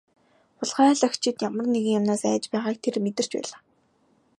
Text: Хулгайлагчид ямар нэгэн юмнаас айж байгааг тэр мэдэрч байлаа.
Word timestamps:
Хулгайлагчид 0.57 1.37
ямар 1.47 1.65
нэгэн 1.73 1.97
юмнаас 1.99 2.23
айж 2.31 2.43
байгааг 2.51 2.77
тэр 2.83 2.95
мэдэрч 3.05 3.31
байлаа. 3.35 3.59